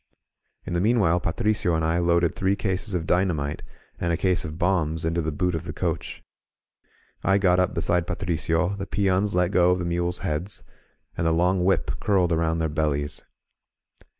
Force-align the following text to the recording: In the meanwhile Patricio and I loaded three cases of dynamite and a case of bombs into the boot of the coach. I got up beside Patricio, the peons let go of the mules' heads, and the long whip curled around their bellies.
In 0.65 0.73
the 0.73 0.81
meanwhile 0.81 1.19
Patricio 1.19 1.75
and 1.75 1.85
I 1.85 1.99
loaded 1.99 2.33
three 2.33 2.55
cases 2.55 2.95
of 2.95 3.05
dynamite 3.05 3.61
and 3.99 4.11
a 4.11 4.17
case 4.17 4.43
of 4.43 4.57
bombs 4.57 5.05
into 5.05 5.21
the 5.21 5.31
boot 5.31 5.53
of 5.53 5.63
the 5.63 5.73
coach. 5.73 6.23
I 7.23 7.37
got 7.37 7.59
up 7.59 7.75
beside 7.75 8.07
Patricio, 8.07 8.69
the 8.69 8.87
peons 8.87 9.35
let 9.35 9.51
go 9.51 9.69
of 9.69 9.77
the 9.77 9.85
mules' 9.85 10.17
heads, 10.25 10.63
and 11.15 11.27
the 11.27 11.31
long 11.31 11.63
whip 11.63 11.99
curled 11.99 12.31
around 12.33 12.57
their 12.57 12.67
bellies. 12.67 13.23